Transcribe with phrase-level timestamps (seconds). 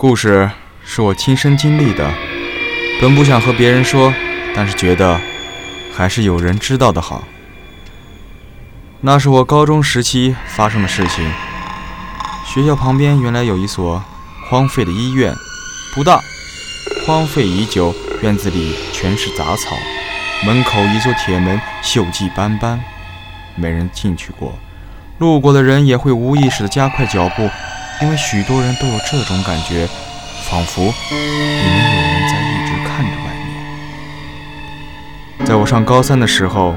[0.00, 0.50] 故事
[0.82, 2.10] 是我亲身经历的，
[3.02, 4.10] 本不想和别人说，
[4.56, 5.20] 但是觉得
[5.94, 7.22] 还是有人知道的好。
[9.02, 11.30] 那是我高中时期发生的事情。
[12.46, 14.02] 学校旁边原来有一所
[14.48, 15.34] 荒废的医院，
[15.94, 16.18] 不大，
[17.06, 19.76] 荒废已久，院子里全是杂草，
[20.46, 22.82] 门口一座铁门锈迹斑斑，
[23.54, 24.58] 没人进去过。
[25.18, 27.50] 路过的人也会无意识地加快脚步，
[28.02, 29.86] 因为许多人都有这种感觉，
[30.48, 33.46] 仿佛里面有人在一直看着外面。
[35.46, 36.74] 在我上高三的时候，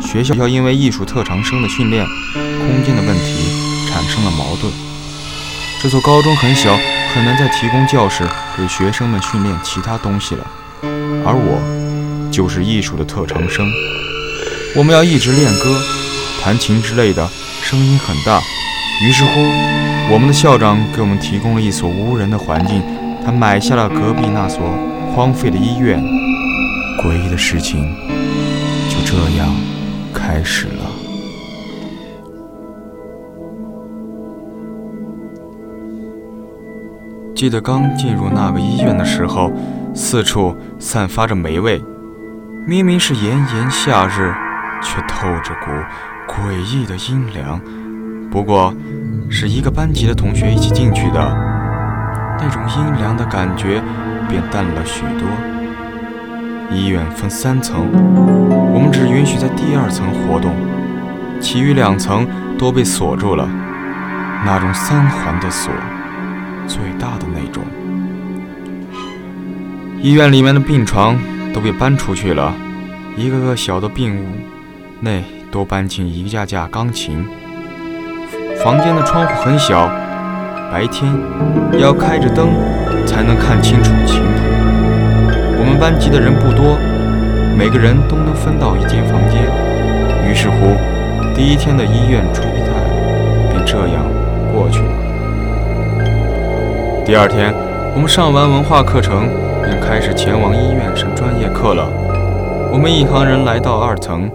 [0.00, 2.06] 学校要因为艺术特长生的训练
[2.36, 3.34] 空间的问题
[3.90, 4.72] 产生了矛盾。
[5.82, 6.74] 这所高中很小，
[7.14, 8.26] 很难再提供教室
[8.56, 10.46] 给学生们训练其他东西了，
[11.24, 11.60] 而我
[12.32, 13.70] 就是艺术的特长生，
[14.74, 15.78] 我们要一直练歌、
[16.42, 17.28] 弹琴之类的。
[17.62, 18.40] 声音很大，
[19.02, 19.30] 于是乎，
[20.08, 22.82] 我们的校长给我们提供了一所无人的环境。
[23.24, 24.62] 他买下了隔壁那所
[25.12, 26.00] 荒废的医院。
[27.02, 27.92] 诡异的事情
[28.88, 29.48] 就这样
[30.14, 30.84] 开始了。
[37.34, 39.52] 记得刚进入那个医院的时候，
[39.92, 41.82] 四处散发着霉味，
[42.66, 44.32] 明明是炎炎夏日，
[44.80, 45.70] 却透着股。
[46.28, 47.60] 诡异的阴凉，
[48.30, 48.74] 不过
[49.28, 51.36] 是一个班级的同学一起进去的，
[52.38, 53.82] 那种阴凉的感觉
[54.28, 55.26] 便淡了许多。
[56.70, 57.86] 医院分三层，
[58.72, 60.52] 我们只允许在第二层活动，
[61.40, 62.26] 其余两层
[62.58, 63.48] 都被锁住了，
[64.44, 65.72] 那种三环的锁，
[66.66, 67.62] 最大的那种。
[70.02, 71.16] 医院里面的病床
[71.54, 72.54] 都被搬出去了，
[73.16, 74.26] 一个个小的病屋
[75.00, 75.24] 内。
[75.48, 77.24] 都搬进一架架钢琴。
[78.66, 79.88] 房间的窗户很小，
[80.72, 81.08] 白天
[81.78, 82.48] 要开着灯
[83.06, 84.42] 才能看清楚琴谱。
[85.60, 86.76] 我们班级的人不多，
[87.56, 89.40] 每个人都能分到一间房间。
[90.28, 90.74] 于是乎，
[91.32, 92.72] 第一天的医院初体态
[93.52, 94.02] 便这样
[94.52, 94.90] 过去了。
[97.06, 97.54] 第二天，
[97.94, 99.28] 我们上完文化课程，
[99.62, 101.88] 便开始前往医院上专业课了。
[102.72, 104.28] 我们一行人来到二层。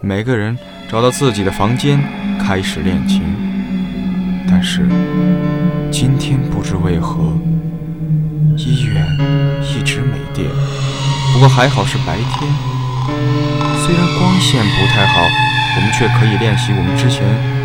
[0.00, 2.00] 每个人找到自己的房间，
[2.42, 3.22] 开始练琴。
[4.58, 4.80] 但是
[5.90, 7.30] 今天不知为何，
[8.56, 9.06] 医院
[9.60, 10.48] 一直没电。
[11.34, 12.50] 不过还好是白天，
[13.84, 15.20] 虽然光线不太好，
[15.76, 17.22] 我们却可以练习我们之前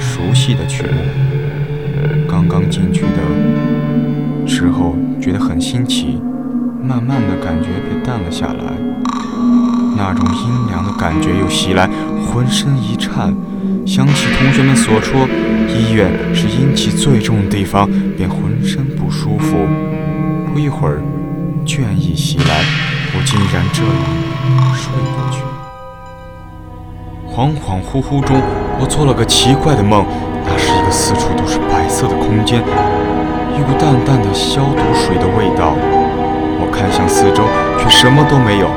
[0.00, 2.26] 熟悉的曲目。
[2.28, 6.20] 刚刚进去的时候觉得很新奇，
[6.82, 8.81] 慢慢的感觉便淡了下来。
[10.02, 11.88] 那种阴凉的感觉又袭来。
[12.26, 13.32] 浑身一颤，
[13.86, 15.28] 想起同学们所说，
[15.68, 19.56] 医院是阴气最重的地方，便浑身不舒服。
[20.52, 21.00] 不一会儿，
[21.64, 22.64] 倦意袭来，
[23.14, 25.38] 我竟然这样睡过去。
[27.30, 28.42] 恍恍惚惚中，
[28.80, 30.04] 我做了个奇怪的梦，
[30.44, 32.60] 那是一个四处都是白色的空间，
[33.56, 35.76] 一股淡淡的消毒水的味道。
[36.58, 37.44] 我看向四周，
[37.78, 38.68] 却什么都没有。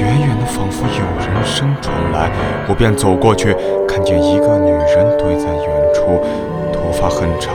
[0.00, 2.30] 远远的，仿佛有人声传来，
[2.68, 3.54] 我便走过去，
[3.86, 6.22] 看见一个女人蹲在远处，
[6.72, 7.54] 头发很长，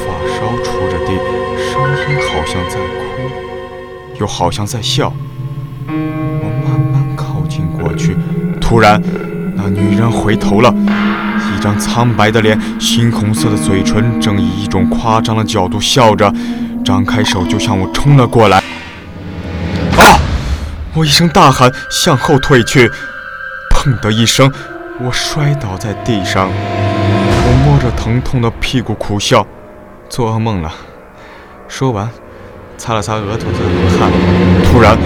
[0.00, 1.12] 发梢触着地，
[1.56, 5.12] 声音好像在哭，又好像在笑。
[5.88, 5.92] 我
[6.64, 8.16] 慢慢靠近过去，
[8.60, 9.02] 突然，
[9.54, 10.72] 那女人回头了，
[11.56, 16.32] 一张苍白的脸，猩红色的嘴唇，正以一种夸张的角度笑着，
[16.84, 18.62] 张开手就向我冲了过来。
[20.96, 22.90] 我一声大喊，向后退去，
[23.70, 24.50] 砰的一声，
[24.98, 26.48] 我摔倒在地上。
[26.48, 29.46] 我摸着疼痛的屁股苦笑，
[30.08, 30.72] 做噩梦了。
[31.68, 32.08] 说完，
[32.78, 34.10] 擦了擦额头的冷汗。
[34.64, 34.96] 突然，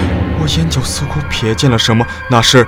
[0.41, 2.65] 我眼角似乎瞥见了什么，那是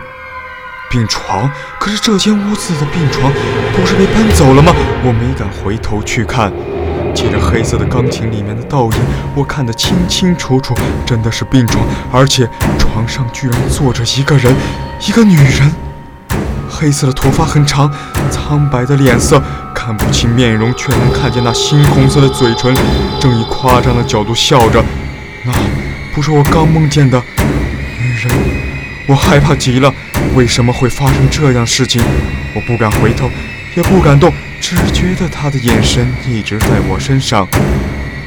[0.91, 1.49] 病床。
[1.79, 3.33] 可是这间屋子的病床
[3.73, 4.75] 不是被搬走了吗？
[5.05, 6.53] 我没敢回头去看。
[7.15, 8.93] 借着黑色的钢琴里面的倒影，
[9.35, 10.75] 我看得清清楚楚，
[11.07, 12.49] 真的是病床，而且
[12.79, 14.55] 床上居然坐着一个人，
[15.07, 15.73] 一个女人。
[16.69, 17.93] 黑色的头发很长，
[18.31, 19.41] 苍白的脸色，
[19.75, 22.75] 看不清面容，却能看见那猩红色的嘴唇，
[23.21, 24.83] 正以夸张的角度笑着。
[25.45, 25.53] 那
[26.15, 27.23] 不是我刚梦见的
[28.01, 28.33] 女人，
[29.07, 29.93] 我害怕极了。
[30.35, 32.03] 为什么会发生这样事情？
[32.55, 33.31] 我不敢回头，
[33.77, 34.33] 也不敢动。
[34.63, 37.49] 只觉得他的眼神一直在我身上，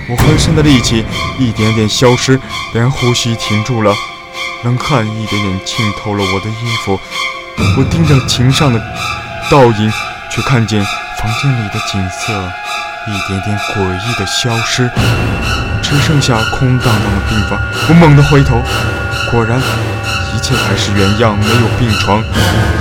[0.05, 1.05] 我浑身的力气
[1.39, 2.37] 一点点消失，
[2.73, 3.95] 连呼吸停住了，
[4.65, 6.99] 冷汗一点点浸透了我的衣服。
[7.77, 8.79] 我盯着琴上的
[9.49, 9.89] 倒影，
[10.29, 12.33] 却看见房间里的景色
[13.07, 14.91] 一点点诡异的消失。
[15.81, 17.57] 只剩下空荡荡的病房。
[17.87, 18.61] 我猛地回头，
[19.31, 19.57] 果然，
[20.35, 22.21] 一切还是原样，没有病床，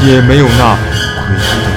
[0.02, 1.73] 也没有那诡异的